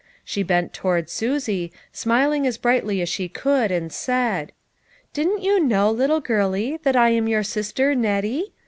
She 0.25 0.41
bent 0.41 0.73
toward 0.73 1.11
Susie, 1.11 1.71
smiling 1.91 2.47
as 2.47 2.57
brightly 2.57 3.03
as 3.03 3.07
she 3.09 3.29
could, 3.29 3.69
and 3.69 3.93
said:" 3.93 4.51
Didn't 5.13 5.43
you 5.43 5.59
know, 5.63 5.91
little 5.91 6.21
girlie, 6.21 6.77
that 6.81 6.95
I 6.95 7.19
was 7.21 7.29
your 7.29 7.43
sister 7.43 7.93
Nettie? 7.93 8.51